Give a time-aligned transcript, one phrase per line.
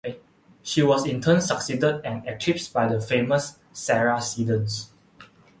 [0.63, 4.89] She was in turn succeeded and eclipsed by the famous Sarah Siddons.